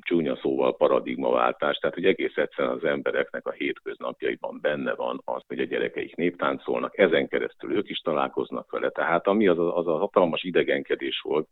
csúnya 0.00 0.36
szóval 0.36 0.76
paradigmaváltás, 0.76 1.76
tehát 1.76 1.94
hogy 1.94 2.04
egész 2.04 2.36
egyszerűen 2.36 2.74
az 2.74 2.84
embereknek 2.84 3.46
a 3.46 3.52
hétköznapjaiban 3.52 4.58
benne 4.60 4.94
van 4.94 5.20
az, 5.24 5.42
hogy 5.46 5.58
a 5.58 5.64
gyerekeik 5.64 6.16
néptáncolnak, 6.16 6.98
ezen 6.98 7.28
keresztül 7.28 7.72
ők 7.72 7.88
is 7.88 7.98
találkoznak 7.98 8.70
vele. 8.70 8.90
Tehát 8.90 9.26
ami 9.26 9.48
az 9.48 9.58
a, 9.58 9.76
az 9.76 9.86
a 9.86 9.96
hatalmas 9.96 10.42
idegenkedés 10.42 11.20
volt, 11.20 11.48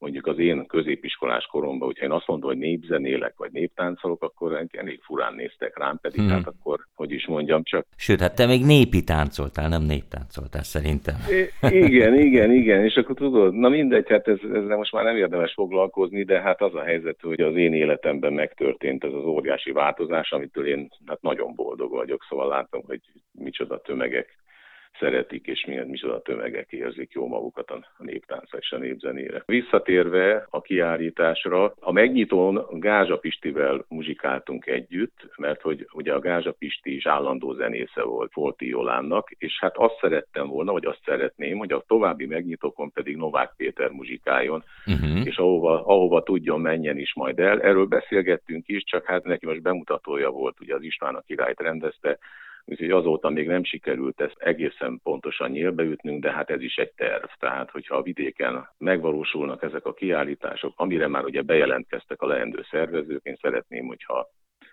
mondjuk 0.00 0.26
az 0.26 0.38
én 0.38 0.66
középiskolás 0.66 1.44
koromban, 1.44 1.86
hogyha 1.86 2.04
én 2.04 2.10
azt 2.10 2.26
mondom, 2.26 2.48
hogy 2.48 2.58
népzenélek 2.58 3.34
vagy 3.36 3.52
néptáncolok, 3.52 4.22
akkor 4.22 4.66
elég 4.72 5.00
furán 5.02 5.34
néztek 5.34 5.78
rám, 5.78 5.98
pedig 6.00 6.20
hmm. 6.20 6.28
hát 6.28 6.46
akkor, 6.46 6.86
hogy 6.94 7.12
is 7.12 7.26
mondjam, 7.26 7.62
csak... 7.62 7.86
Sőt, 7.96 8.20
hát 8.20 8.34
te 8.34 8.46
még 8.46 8.64
népi 8.64 9.04
táncoltál, 9.04 9.68
nem 9.68 9.82
néptáncoltál 9.82 10.62
szerintem. 10.62 11.14
I- 11.30 11.76
igen, 11.86 12.18
igen, 12.18 12.52
igen, 12.52 12.84
és 12.84 12.94
akkor 12.94 13.14
tudod, 13.14 13.54
na 13.54 13.68
mindegy, 13.68 14.08
hát 14.08 14.28
ez, 14.28 14.38
ezzel 14.42 14.76
most 14.76 14.92
már 14.92 15.04
nem 15.04 15.16
érdemes 15.16 15.52
foglalkozni, 15.52 16.22
de 16.22 16.40
hát 16.40 16.62
az 16.62 16.74
a 16.74 16.82
helyzet, 16.82 17.20
hogy 17.20 17.40
az 17.40 17.56
én 17.56 17.72
életemben 17.72 18.32
megtörtént 18.32 19.04
ez 19.04 19.12
az 19.12 19.24
óriási 19.24 19.72
változás, 19.72 20.30
amitől 20.30 20.66
én 20.66 20.88
hát 21.06 21.22
nagyon 21.22 21.54
boldog 21.54 21.90
vagyok, 21.90 22.26
szóval 22.28 22.48
látom, 22.48 22.82
hogy 22.86 23.00
micsoda 23.32 23.80
tömegek 23.80 24.39
szeretik, 24.98 25.46
és 25.46 25.64
milyen 25.66 25.86
micsoda 25.86 26.22
tömegek 26.22 26.72
érzik 26.72 27.12
jó 27.12 27.26
magukat 27.26 27.70
a 27.70 27.84
néptáncra 27.98 28.58
és 28.58 28.70
a 28.70 28.78
népzenére. 28.78 29.42
Visszatérve 29.46 30.46
a 30.50 30.60
kiállításra, 30.60 31.74
a 31.80 31.92
megnyitón 31.92 32.66
Gázsa 32.70 33.18
Pistivel 33.18 33.84
muzsikáltunk 33.88 34.66
együtt, 34.66 35.28
mert 35.36 35.60
hogy 35.60 35.86
ugye 35.92 36.12
a 36.12 36.18
Gázsa 36.18 36.52
Pisti 36.52 36.94
is 36.94 37.06
állandó 37.06 37.52
zenésze 37.52 38.02
volt 38.02 38.32
Folti 38.32 38.68
Jolánnak, 38.68 39.30
és 39.38 39.58
hát 39.60 39.76
azt 39.76 39.98
szerettem 40.00 40.48
volna, 40.48 40.72
vagy 40.72 40.86
azt 40.86 41.02
szeretném, 41.04 41.58
hogy 41.58 41.72
a 41.72 41.84
további 41.86 42.26
megnyitókon 42.26 42.92
pedig 42.92 43.16
Novák 43.16 43.52
Péter 43.56 43.90
muzsikáljon, 43.90 44.64
uh-huh. 44.86 45.26
és 45.26 45.36
ahova, 45.36 45.86
ahova 45.86 46.22
tudjon 46.22 46.60
menjen 46.60 46.98
is 46.98 47.14
majd 47.14 47.38
el. 47.38 47.60
Erről 47.60 47.86
beszélgettünk 47.86 48.68
is, 48.68 48.84
csak 48.84 49.04
hát 49.04 49.24
neki 49.24 49.46
most 49.46 49.62
bemutatója 49.62 50.30
volt, 50.30 50.60
ugye 50.60 50.74
az 50.74 50.82
István 50.82 51.14
a 51.14 51.20
királyt 51.20 51.60
rendezte, 51.60 52.18
úgyhogy 52.70 52.90
azóta 52.90 53.28
még 53.30 53.46
nem 53.46 53.64
sikerült 53.64 54.20
ezt 54.20 54.36
egészen 54.38 55.00
pontosan 55.02 55.50
nyílbeütnünk, 55.50 56.22
de 56.22 56.32
hát 56.32 56.50
ez 56.50 56.62
is 56.62 56.76
egy 56.76 56.92
terv. 56.96 57.24
Tehát, 57.38 57.70
hogyha 57.70 57.96
a 57.96 58.02
vidéken 58.02 58.68
megvalósulnak 58.78 59.62
ezek 59.62 59.86
a 59.86 59.94
kiállítások, 59.94 60.72
amire 60.76 61.08
már 61.08 61.24
ugye 61.24 61.42
bejelentkeztek 61.42 62.22
a 62.22 62.26
leendő 62.26 62.64
szervezők, 62.70 63.24
én 63.24 63.38
szeretném, 63.40 63.86
hogyha 63.86 64.28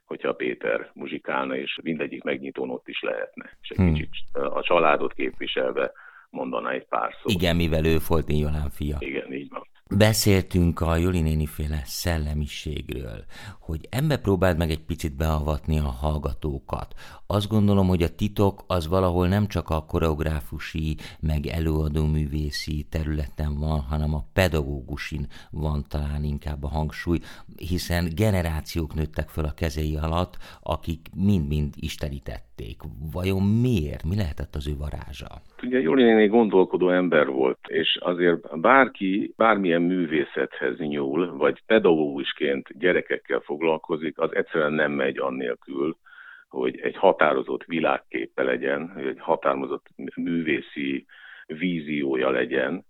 hogyha 0.06 0.34
Péter 0.34 0.92
muzsikálna, 0.94 1.56
és 1.56 1.80
mindegyik 1.84 2.24
megnyitón 2.24 2.70
ott 2.70 2.88
is 2.88 3.01
lehetne, 3.01 3.58
és 3.62 3.70
egy 3.70 3.77
hmm. 3.77 3.94
kicsit 3.94 4.10
a 4.34 4.62
családot 4.62 5.13
képviselve 5.13 5.92
mondaná 6.30 6.70
egy 6.70 6.86
pár 6.86 7.13
szót. 7.22 7.32
Igen, 7.32 7.56
mivel 7.56 7.86
ő 7.86 7.98
Foltin 7.98 8.38
Jolán 8.38 8.70
fia. 8.70 8.98
Igen, 9.00 9.34
így 9.34 9.50
van. 9.50 9.68
Beszéltünk 9.89 10.82
a 10.82 10.96
Joli 10.96 11.22
néni 11.22 11.46
féle 11.46 11.82
szellemiségről, 11.86 13.25
hogy 13.60 13.88
ebbe 13.89 14.17
próbáld 14.17 14.58
meg 14.58 14.72
egy 14.72 14.86
picit 14.86 15.15
beavatni 15.15 15.79
a 15.79 15.89
hallgatókat. 15.89 16.94
Azt 17.27 17.48
gondolom, 17.48 17.88
hogy 17.88 18.03
a 18.03 18.15
titok 18.15 18.63
az 18.67 18.88
valahol 18.88 19.27
nem 19.27 19.48
csak 19.48 19.70
a 19.70 19.86
koreográfusi, 19.86 20.98
meg 21.20 21.46
előadó 21.46 22.06
művészi 22.06 22.88
területen 22.89 23.60
van, 23.60 23.79
hanem 23.79 24.13
a 24.13 24.27
pedagógusin 24.34 25.27
van 25.51 25.86
talán 25.89 26.24
inkább 26.24 26.63
a 26.63 26.67
hangsúly, 26.67 27.20
hiszen 27.56 28.12
generációk 28.15 28.94
nőttek 28.94 29.29
föl 29.29 29.46
a 29.46 29.53
kezei 29.53 29.96
alatt, 29.96 30.38
akik 30.62 31.10
mind-mind 31.15 31.74
istenítették. 32.58 32.78
Vajon 33.14 33.44
miért? 33.44 34.04
Mi 34.04 34.16
lehetett 34.16 34.56
az 34.56 34.68
ő 34.68 34.76
varázsa? 34.78 35.28
Ugye 35.64 35.80
Joli 35.80 36.04
néni 36.04 36.28
gondolkodó 36.28 36.90
ember 36.90 37.28
volt, 37.28 37.60
és 37.68 37.98
azért 38.00 38.60
bárki 38.60 39.34
bármilyen 39.38 39.82
művészethez 39.82 40.78
nyúl, 40.78 41.38
vagy 41.38 41.62
pedagógusként 41.66 42.80
gyerekekkel 42.80 43.40
foglalkozik, 43.40 44.20
az 44.20 44.36
egyszerűen 44.36 44.74
nem 44.74 44.92
megy 44.92 45.18
annélkül, 45.18 45.98
hogy 46.48 46.80
egy 46.80 46.96
határozott 46.96 47.64
világképe 47.64 48.44
legyen, 48.44 48.92
hogy 48.94 49.06
egy 49.06 49.20
határozott 49.20 49.86
művészi 50.16 51.06
víziója 51.46 52.30
legyen, 52.30 52.86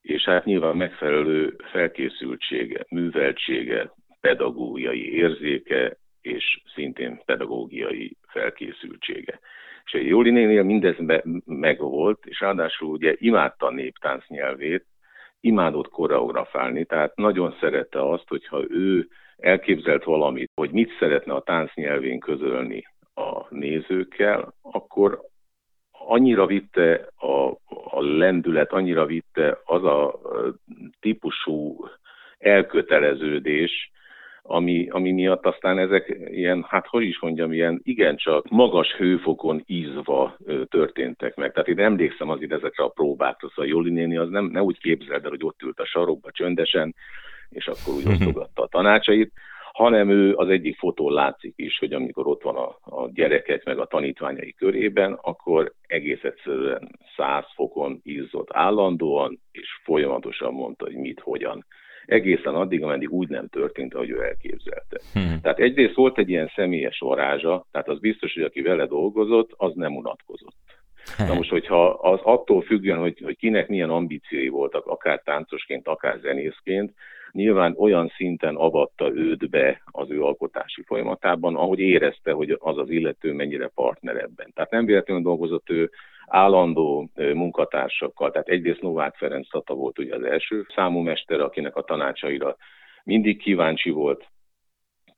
és 0.00 0.24
hát 0.24 0.44
nyilván 0.44 0.76
megfelelő 0.76 1.56
felkészültsége, 1.72 2.86
műveltsége, 2.88 3.92
pedagógiai 4.20 5.14
érzéke, 5.14 5.96
és 6.26 6.60
szintén 6.74 7.20
pedagógiai 7.24 8.16
felkészültsége. 8.26 9.40
És 9.84 9.94
a 9.94 9.98
Jóli 9.98 10.30
nénél 10.30 10.62
mindez 10.62 10.96
megvolt, 11.44 12.26
és 12.26 12.40
ráadásul 12.40 12.88
ugye 12.88 13.14
imádta 13.18 13.66
a 13.66 13.72
néptánc 13.72 14.26
nyelvét, 14.28 14.84
imádott 15.40 15.88
koreografálni, 15.88 16.84
tehát 16.84 17.16
nagyon 17.16 17.56
szerette 17.60 18.08
azt, 18.10 18.28
hogyha 18.28 18.64
ő 18.68 19.08
elképzelt 19.36 20.04
valamit, 20.04 20.50
hogy 20.54 20.70
mit 20.70 20.96
szeretne 20.98 21.32
a 21.32 21.42
tánc 21.42 21.74
nyelvén 21.74 22.20
közölni 22.20 22.84
a 23.14 23.54
nézőkkel, 23.54 24.54
akkor 24.62 25.20
annyira 25.90 26.46
vitte 26.46 27.08
a, 27.16 27.50
a 27.90 28.02
lendület, 28.02 28.72
annyira 28.72 29.06
vitte 29.06 29.58
az 29.64 29.84
a 29.84 30.20
típusú 31.00 31.88
elköteleződés, 32.38 33.90
ami, 34.46 34.88
ami 34.88 35.12
miatt 35.12 35.46
aztán 35.46 35.78
ezek 35.78 36.16
ilyen, 36.30 36.64
hát 36.68 36.86
hogy 36.86 37.02
is 37.02 37.20
mondjam, 37.20 37.52
ilyen 37.52 37.80
igencsak 37.82 38.48
magas 38.48 38.92
hőfokon 38.92 39.62
ízva 39.66 40.36
történtek 40.68 41.34
meg. 41.36 41.52
Tehát 41.52 41.68
én 41.68 41.78
emlékszem 41.78 42.30
azért 42.30 42.52
ezekre 42.52 42.84
a 42.84 42.88
próbákra, 42.88 43.48
szóval 43.48 43.66
Joli 43.66 43.90
néni 43.90 44.16
az 44.16 44.28
nem, 44.28 44.44
nem 44.44 44.62
úgy 44.62 44.78
képzeld 44.78 45.24
el, 45.24 45.30
hogy 45.30 45.44
ott 45.44 45.62
ült 45.62 45.80
a 45.80 45.86
sarokba 45.86 46.30
csöndesen, 46.30 46.94
és 47.48 47.66
akkor 47.66 47.94
úgy 47.94 48.08
osztogatta 48.12 48.62
a 48.62 48.68
tanácsait, 48.68 49.32
hanem 49.72 50.10
ő 50.10 50.34
az 50.34 50.48
egyik 50.48 50.78
fotón 50.78 51.12
látszik 51.12 51.52
is, 51.56 51.78
hogy 51.78 51.92
amikor 51.92 52.26
ott 52.26 52.42
van 52.42 52.56
a, 52.56 52.66
a 52.82 53.10
gyerekek 53.12 53.64
meg 53.64 53.78
a 53.78 53.86
tanítványai 53.86 54.52
körében, 54.52 55.18
akkor 55.22 55.72
egész 55.86 56.22
egyszerűen 56.22 56.98
száz 57.16 57.44
fokon 57.54 58.00
izzott 58.02 58.48
állandóan, 58.52 59.40
és 59.52 59.68
folyamatosan 59.84 60.52
mondta, 60.52 60.84
hogy 60.84 60.94
mit, 60.94 61.20
hogyan 61.20 61.66
egészen 62.06 62.54
addig, 62.54 62.82
ameddig 62.82 63.10
úgy 63.10 63.28
nem 63.28 63.48
történt, 63.48 63.94
ahogy 63.94 64.10
ő 64.10 64.22
elképzelte. 64.22 65.00
Hmm. 65.12 65.40
Tehát 65.42 65.58
egyrészt 65.58 65.94
volt 65.94 66.18
egy 66.18 66.28
ilyen 66.28 66.50
személyes 66.54 66.98
varázsa, 66.98 67.66
tehát 67.70 67.88
az 67.88 67.98
biztos, 67.98 68.34
hogy 68.34 68.42
aki 68.42 68.62
vele 68.62 68.86
dolgozott, 68.86 69.50
az 69.56 69.72
nem 69.74 69.96
unatkozott. 69.96 70.56
Na 71.18 71.34
most, 71.34 71.50
hogyha 71.50 71.88
az 71.88 72.20
attól 72.22 72.62
függően, 72.62 72.98
hogy, 72.98 73.20
hogy 73.24 73.36
kinek 73.36 73.68
milyen 73.68 73.90
ambíciói 73.90 74.48
voltak, 74.48 74.86
akár 74.86 75.20
táncosként, 75.24 75.88
akár 75.88 76.18
zenészként, 76.22 76.92
nyilván 77.32 77.74
olyan 77.78 78.12
szinten 78.16 78.54
avatta 78.54 79.10
őt 79.14 79.50
be 79.50 79.82
az 79.84 80.10
ő 80.10 80.22
alkotási 80.22 80.82
folyamatában, 80.82 81.56
ahogy 81.56 81.78
érezte, 81.78 82.32
hogy 82.32 82.56
az 82.58 82.78
az 82.78 82.90
illető 82.90 83.32
mennyire 83.32 83.70
partner 83.74 84.16
ebben. 84.16 84.50
Tehát 84.54 84.70
nem 84.70 84.84
véletlenül 84.84 85.22
dolgozott 85.22 85.70
ő 85.70 85.90
állandó 86.26 87.10
munkatársakkal. 87.14 88.30
Tehát 88.30 88.48
egyrészt 88.48 88.80
Novák 88.80 89.16
Ferenc 89.16 89.50
Tata 89.50 89.74
volt 89.74 89.98
ugye 89.98 90.14
az 90.14 90.22
első 90.22 90.66
számú 90.74 91.00
mester, 91.00 91.40
akinek 91.40 91.76
a 91.76 91.82
tanácsaira 91.82 92.56
mindig 93.04 93.38
kíváncsi 93.38 93.90
volt, 93.90 94.26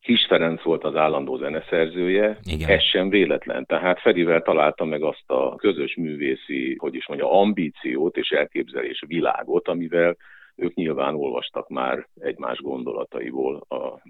Kis 0.00 0.26
Ferenc 0.26 0.62
volt 0.62 0.84
az 0.84 0.96
állandó 0.96 1.36
zeneszerzője, 1.36 2.38
Igen. 2.42 2.68
ez 2.68 2.82
sem 2.82 3.08
véletlen. 3.08 3.66
Tehát 3.66 4.00
Ferivel 4.00 4.42
találta 4.42 4.84
meg 4.84 5.02
azt 5.02 5.30
a 5.30 5.56
közös 5.56 5.96
művészi, 5.96 6.76
hogy 6.78 6.94
is 6.94 7.08
mondja, 7.08 7.30
ambíciót 7.30 8.16
és 8.16 8.30
elképzelés 8.30 9.04
világot, 9.06 9.68
amivel 9.68 10.16
ők 10.58 10.74
nyilván 10.74 11.14
olvastak 11.14 11.68
már 11.68 12.06
egymás 12.20 12.58
gondolataiból 12.58 13.56
a 13.68 14.00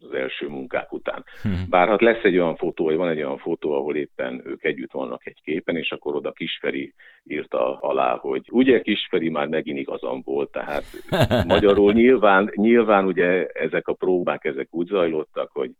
az 0.00 0.14
első 0.14 0.48
munkák 0.48 0.92
után. 0.92 1.24
Hmm. 1.42 1.64
Bár 1.68 1.88
hát 1.88 2.00
lesz 2.00 2.22
egy 2.22 2.38
olyan 2.38 2.56
fotó, 2.56 2.84
vagy 2.84 2.96
van 2.96 3.08
egy 3.08 3.16
olyan 3.16 3.38
fotó, 3.38 3.72
ahol 3.72 3.96
éppen 3.96 4.42
ők 4.44 4.64
együtt 4.64 4.92
vannak 4.92 5.26
egy 5.26 5.40
képen, 5.42 5.76
és 5.76 5.90
akkor 5.92 6.14
oda 6.14 6.32
Kisferi 6.32 6.94
írta 7.24 7.76
alá, 7.76 8.16
hogy 8.16 8.42
ugye 8.50 8.80
Kisferi 8.80 9.28
már 9.28 9.48
megint 9.48 9.78
igazam 9.78 10.22
volt, 10.24 10.50
tehát 10.50 10.84
magyarul 11.46 11.92
nyilván, 11.92 12.50
nyilván 12.54 13.04
ugye 13.04 13.46
ezek 13.46 13.88
a 13.88 13.94
próbák, 13.94 14.44
ezek 14.44 14.68
úgy 14.70 14.86
zajlottak, 14.86 15.50
hogy 15.52 15.70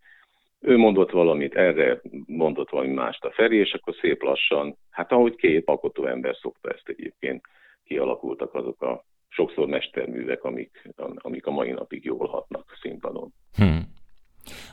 ő 0.60 0.76
mondott 0.76 1.10
valamit, 1.10 1.54
erre 1.54 2.00
mondott 2.26 2.70
valami 2.70 2.92
mást 2.92 3.24
a 3.24 3.30
Feri, 3.30 3.56
és 3.56 3.72
akkor 3.72 3.94
szép 4.00 4.22
lassan, 4.22 4.76
hát 4.90 5.12
ahogy 5.12 5.36
két 5.36 5.68
alkotó 5.68 6.06
ember 6.06 6.36
szokta 6.36 6.70
ezt 6.70 6.88
egyébként, 6.88 7.44
kialakultak 7.84 8.54
azok 8.54 8.82
a 8.82 9.04
sokszor 9.28 9.66
mesterművek, 9.66 10.44
amik, 10.44 10.90
amik 11.14 11.46
a 11.46 11.50
mai 11.50 11.70
napig 11.70 12.04
jól 12.04 12.26
hatnak 12.26 12.78
színpadon. 12.82 13.32
Hmm. 13.54 13.96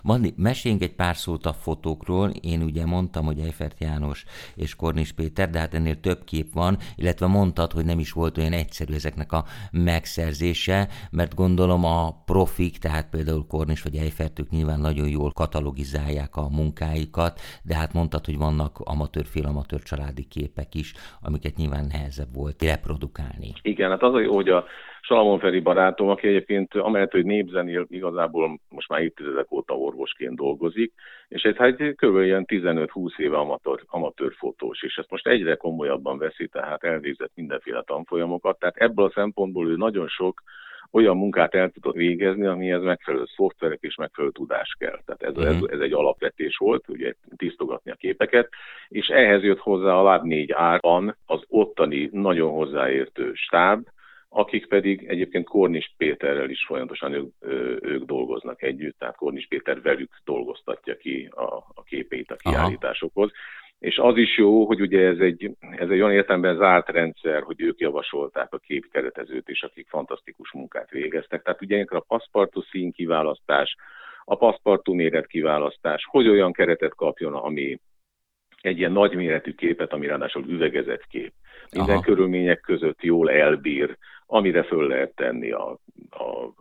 Mandi, 0.04 0.34
meséljünk 0.38 0.84
egy 0.84 0.96
pár 0.96 1.16
szót 1.16 1.46
a 1.46 1.54
fotókról. 1.54 2.30
Én 2.30 2.62
ugye 2.62 2.86
mondtam, 2.86 3.26
hogy 3.26 3.40
Eifert 3.40 3.80
János 3.80 4.26
és 4.56 4.76
Kornis 4.76 5.12
Péter, 5.12 5.50
de 5.50 5.60
hát 5.60 5.74
ennél 5.74 6.00
több 6.00 6.24
kép 6.24 6.54
van, 6.54 6.78
illetve 6.96 7.28
mondtad, 7.28 7.72
hogy 7.72 7.86
nem 7.86 8.00
is 8.00 8.12
volt 8.12 8.38
olyan 8.38 8.54
egyszerű 8.54 8.94
ezeknek 8.94 9.32
a 9.32 9.46
megszerzése, 9.72 10.88
mert 11.12 11.36
gondolom 11.36 11.86
a 11.86 12.24
profik, 12.26 12.78
tehát 12.78 13.10
például 13.10 13.48
Kornis 13.48 13.82
vagy 13.82 13.96
Eifert, 13.96 14.40
ők 14.40 14.50
nyilván 14.50 14.80
nagyon 14.80 15.08
jól 15.08 15.32
katalogizálják 15.32 16.36
a 16.36 16.50
munkáikat, 16.50 17.40
de 17.64 17.76
hát 17.76 17.94
mondtad, 17.94 18.26
hogy 18.26 18.38
vannak 18.38 18.80
amatőr, 18.80 19.26
félamatőr 19.26 19.84
családi 19.84 20.24
képek 20.24 20.76
is, 20.76 20.94
amiket 21.22 21.56
nyilván 21.56 21.86
nehezebb 21.86 22.36
volt 22.36 22.64
reprodukálni. 22.64 23.54
Igen, 23.62 23.90
hát 23.90 24.04
az 24.04 24.14
hogy 24.28 24.50
a 24.50 24.66
Salamon 25.06 25.40
Feri 25.40 25.60
barátom, 25.60 26.10
aki 26.10 26.28
egyébként 26.28 26.74
amellett, 26.74 27.12
hogy 27.12 27.26
népzenél 27.26 27.86
igazából 27.90 28.60
most 28.70 28.90
már 28.90 29.02
évtizedek 29.02 29.52
óta 29.52 29.78
orvosként 29.78 30.36
dolgozik, 30.36 30.94
és 31.28 31.44
ez 31.44 31.56
hát 31.56 31.76
kb. 31.76 32.18
ilyen 32.18 32.46
15-20 32.48 33.18
éve 33.18 33.38
amatőr, 33.38 33.84
amatőr 33.86 34.34
fotós, 34.38 34.84
és 34.84 34.96
ezt 34.96 35.10
most 35.10 35.28
egyre 35.28 35.56
komolyabban 35.56 36.18
veszi, 36.18 36.48
tehát 36.48 36.84
elvégzett 36.84 37.32
mindenféle 37.36 37.84
tanfolyamokat, 37.86 38.60
tehát 38.60 38.78
ebből 38.78 39.06
a 39.06 39.12
szempontból 39.14 39.70
ő 39.70 39.76
nagyon 39.76 40.08
sok 40.08 40.42
olyan 40.92 41.18
munkát 41.18 41.56
el 41.56 41.70
tudott 41.70 41.96
végezni, 41.96 42.46
amihez 42.46 42.84
megfelelő 42.84 43.24
szoftverek 43.36 43.80
és 43.82 43.96
megfelelő 43.96 44.34
tudás 44.34 44.76
kell. 44.80 45.00
Tehát 45.06 45.24
ez, 45.24 45.32
uh-huh. 45.32 45.48
ez, 45.48 45.62
mhm. 45.62 45.74
ez 45.74 45.80
egy 45.80 45.94
alapvetés 45.94 46.58
volt, 46.58 46.90
ugye 46.90 47.14
tisztogatni 47.36 47.92
a 47.92 47.96
képeket, 47.96 48.50
és 48.88 49.08
ehhez 49.08 49.44
jött 49.44 49.60
hozzá 49.60 49.94
a 49.94 50.02
Lab 50.02 50.24
4 50.24 50.52
árban 50.52 51.18
az 51.26 51.42
ottani 51.48 52.10
nagyon 52.12 52.52
hozzáértő 52.52 53.32
stáb, 53.34 53.88
akik 54.38 54.68
pedig 54.68 55.06
egyébként 55.08 55.46
Kornis 55.46 55.94
Péterrel 55.98 56.50
is 56.50 56.66
folyamatosan 56.66 57.14
ők, 57.14 57.34
ők 57.84 58.04
dolgoznak 58.04 58.62
együtt, 58.62 59.00
tehát 59.00 59.16
Kornis 59.16 59.48
Péter 59.48 59.82
velük 59.82 60.12
dolgoztatja 60.24 60.98
ki 60.98 61.30
a, 61.32 61.56
a 61.74 61.84
képeit 61.84 62.32
a 62.32 62.36
kiállításokhoz. 62.36 63.30
Aha. 63.30 63.40
És 63.80 63.98
az 63.98 64.18
is 64.18 64.38
jó, 64.38 64.66
hogy 64.66 64.82
ugye 64.82 65.08
ez 65.08 65.18
egy, 65.20 65.52
ez 65.60 65.90
egy 65.90 66.02
olyan 66.02 66.12
értelemben 66.12 66.58
zárt 66.58 66.90
rendszer, 66.90 67.42
hogy 67.42 67.62
ők 67.62 67.80
javasolták 67.80 68.54
a 68.54 68.58
képkeretezőt 68.58 69.50
is, 69.50 69.62
akik 69.64 69.88
fantasztikus 69.90 70.52
munkát 70.52 70.90
végeztek. 70.90 71.42
Tehát 71.42 71.62
ugye 71.62 71.86
a 71.88 72.00
paszpartú 72.00 72.62
szín 72.62 72.92
kiválasztás, 72.92 73.76
a 74.24 74.36
paszpartú 74.36 74.94
méret 74.94 75.28
kiválasztás, 75.28 76.08
hogy 76.10 76.28
olyan 76.28 76.54
keretet 76.54 76.96
kapjon, 76.96 77.34
ami 77.34 77.80
egy 78.62 78.78
ilyen 78.78 78.92
nagyméretű 78.92 79.54
képet, 79.54 79.94
ami 79.94 80.08
ráadásul 80.08 80.46
üvegezett 80.48 81.08
kép. 81.08 81.34
Minden 81.72 81.96
Aha. 81.96 82.04
körülmények 82.04 82.60
között 82.60 83.02
jól 83.02 83.32
elbír, 83.32 83.98
amire 84.26 84.64
föl 84.64 84.88
lehet 84.88 85.16
tenni 85.16 85.52
a, 85.52 85.80
a 86.10 86.54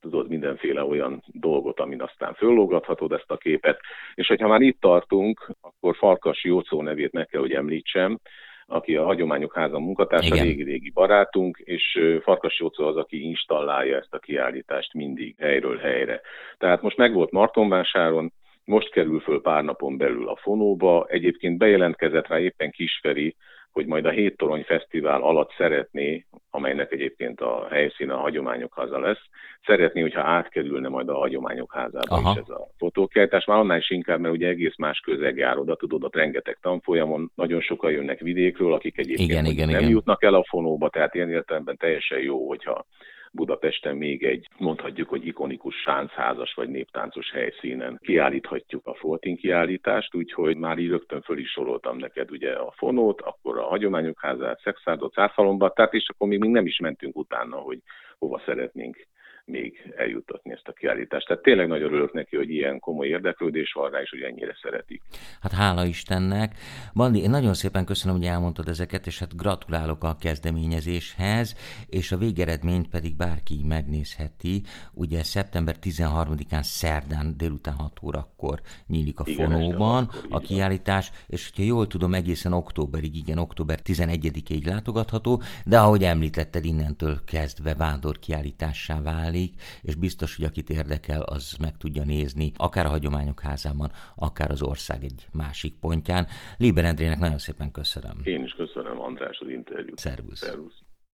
tudod, 0.00 0.28
mindenféle 0.28 0.84
olyan 0.84 1.22
dolgot, 1.26 1.80
amin 1.80 2.02
aztán 2.02 2.34
föllógathatod 2.34 3.12
ezt 3.12 3.30
a 3.30 3.36
képet. 3.36 3.80
És 4.14 4.26
hogyha 4.26 4.48
már 4.48 4.60
itt 4.60 4.80
tartunk, 4.80 5.50
akkor 5.60 5.96
Farkas 5.96 6.44
Jócó 6.44 6.82
nevét 6.82 7.12
meg 7.12 7.26
kell, 7.26 7.40
hogy 7.40 7.52
említsem, 7.52 8.18
aki 8.66 8.96
a 8.96 9.04
Hagyományok 9.04 9.54
Háza 9.54 9.78
munkatársa, 9.78 10.34
régi-régi 10.34 10.90
barátunk, 10.90 11.58
és 11.64 11.98
Farkas 12.22 12.58
Jócó 12.58 12.86
az, 12.86 12.96
aki 12.96 13.22
installálja 13.22 13.96
ezt 13.96 14.14
a 14.14 14.18
kiállítást 14.18 14.94
mindig 14.94 15.34
helyről 15.38 15.76
helyre. 15.76 16.20
Tehát 16.58 16.82
most 16.82 16.96
meg 16.96 17.12
volt 17.12 17.30
Martonvásáron, 17.30 18.32
most 18.64 18.90
kerül 18.90 19.20
föl 19.20 19.40
pár 19.40 19.64
napon 19.64 19.96
belül 19.96 20.28
a 20.28 20.36
fonóba, 20.36 21.06
egyébként 21.08 21.58
bejelentkezett 21.58 22.26
rá 22.26 22.40
éppen 22.40 22.70
Kisferi, 22.70 23.36
hogy 23.72 23.86
majd 23.86 24.04
a 24.06 24.10
Hét 24.10 24.36
Torony 24.36 24.62
Fesztivál 24.62 25.22
alatt 25.22 25.52
szeretné, 25.56 26.26
amelynek 26.50 26.92
egyébként 26.92 27.40
a 27.40 27.66
helyszíne 27.70 28.14
a 28.14 28.20
Hagyományok 28.20 28.74
Háza 28.76 28.98
lesz, 28.98 29.20
szeretné, 29.66 30.00
hogyha 30.00 30.22
átkerülne 30.22 30.88
majd 30.88 31.08
a 31.08 31.18
Hagyományok 31.18 31.72
Házába 31.74 32.14
Aha. 32.16 32.30
is 32.30 32.40
ez 32.40 32.48
a 32.48 32.68
fotókiállítás. 32.78 33.44
Már 33.44 33.58
annál 33.58 33.78
is 33.78 33.90
inkább, 33.90 34.20
mert 34.20 34.34
ugye 34.34 34.48
egész 34.48 34.76
más 34.76 35.00
közeg 35.00 35.36
jár 35.36 35.58
oda, 35.58 35.76
tudod, 35.76 36.04
ott 36.04 36.14
rengeteg 36.14 36.58
tanfolyamon, 36.60 37.30
nagyon 37.34 37.60
sokan 37.60 37.90
jönnek 37.90 38.20
vidékről, 38.20 38.72
akik 38.72 38.98
egyébként 38.98 39.30
igen, 39.30 39.44
igen, 39.44 39.68
nem 39.68 39.78
igen. 39.78 39.90
jutnak 39.90 40.22
el 40.22 40.34
a 40.34 40.44
fonóba, 40.48 40.88
tehát 40.88 41.14
ilyen 41.14 41.30
értelemben 41.30 41.76
teljesen 41.76 42.20
jó, 42.20 42.48
hogyha 42.48 42.86
Budapesten 43.32 43.96
még 43.96 44.24
egy, 44.24 44.48
mondhatjuk, 44.58 45.08
hogy 45.08 45.26
ikonikus 45.26 45.74
sáncházas 45.74 46.54
vagy 46.54 46.68
néptáncos 46.68 47.30
helyszínen 47.30 47.98
kiállíthatjuk 48.02 48.86
a 48.86 48.94
Foltin 48.94 49.36
kiállítást, 49.36 50.14
úgyhogy 50.14 50.56
már 50.56 50.78
így 50.78 50.88
rögtön 50.88 51.22
föl 51.22 51.38
is 51.38 51.50
soroltam 51.50 51.96
neked 51.96 52.30
ugye 52.30 52.52
a 52.52 52.72
fonót, 52.76 53.20
akkor 53.20 53.58
a 53.58 53.66
hagyományok 53.66 54.20
házát, 54.20 54.60
szexárdot, 54.60 55.12
százhalomba, 55.12 55.72
tehát 55.72 55.94
és 55.94 56.08
akkor 56.08 56.28
még 56.28 56.38
nem 56.38 56.66
is 56.66 56.78
mentünk 56.78 57.16
utána, 57.16 57.56
hogy 57.56 57.78
hova 58.18 58.42
szeretnénk 58.44 59.06
még 59.50 59.92
eljuttatni 59.96 60.52
ezt 60.52 60.68
a 60.68 60.72
kiállítást. 60.72 61.26
Tehát 61.26 61.42
tényleg 61.42 61.68
nagyon 61.68 61.92
örülök 61.92 62.12
neki, 62.12 62.36
hogy 62.36 62.50
ilyen 62.50 62.78
komoly 62.78 63.06
érdeklődés 63.06 63.72
van 63.72 63.90
rá, 63.90 64.00
és 64.00 64.10
hogy 64.10 64.20
ennyire 64.20 64.56
szeretik. 64.62 65.02
Hát 65.40 65.52
hála 65.52 65.84
Istennek. 65.84 66.54
Bandi, 66.94 67.22
én 67.22 67.30
nagyon 67.30 67.54
szépen 67.54 67.84
köszönöm, 67.84 68.16
hogy 68.16 68.26
elmondtad 68.26 68.68
ezeket, 68.68 69.06
és 69.06 69.18
hát 69.18 69.36
gratulálok 69.36 70.04
a 70.04 70.16
kezdeményezéshez, 70.20 71.56
és 71.86 72.12
a 72.12 72.16
végeredményt 72.16 72.88
pedig 72.88 73.16
bárki 73.16 73.64
megnézheti. 73.68 74.62
Ugye 74.92 75.22
szeptember 75.22 75.76
13-án 75.82 76.62
szerdán 76.62 77.34
délután 77.36 77.74
6 77.74 78.02
órakor 78.02 78.60
nyílik 78.86 79.20
a 79.20 79.24
igen, 79.26 79.50
fonóban 79.50 80.10
a 80.28 80.38
kiállítás, 80.38 81.10
és 81.26 81.50
hogyha 81.50 81.64
jól 81.64 81.86
tudom, 81.86 82.14
egészen 82.14 82.52
októberig, 82.52 83.16
igen, 83.16 83.38
október 83.38 83.78
11-ig 83.84 84.66
látogatható, 84.66 85.42
de 85.64 85.78
ahogy 85.78 86.02
említetted, 86.04 86.64
innentől 86.64 87.20
kezdve 87.24 87.74
vándor 87.74 88.18
kiállítássá 88.18 89.02
válik 89.02 89.38
válik, 89.40 89.62
és 89.82 89.94
biztos, 89.94 90.36
hogy 90.36 90.44
akit 90.44 90.70
érdekel, 90.70 91.22
az 91.22 91.56
meg 91.60 91.76
tudja 91.76 92.04
nézni, 92.04 92.52
akár 92.56 92.86
a 92.86 92.88
Hagyományok 92.88 93.40
Házában, 93.40 93.90
akár 94.16 94.50
az 94.50 94.62
ország 94.62 95.04
egy 95.04 95.26
másik 95.32 95.74
pontján. 95.80 96.26
Liber 96.58 96.84
Endrének 96.84 97.18
nagyon 97.18 97.38
szépen 97.38 97.70
köszönöm. 97.70 98.20
Én 98.24 98.44
is 98.44 98.52
köszönöm, 98.52 99.00
András, 99.00 99.38
az 99.38 99.48
interjút. 99.48 99.98
Szervusz. 99.98 100.38
Szervusz. 100.38 100.82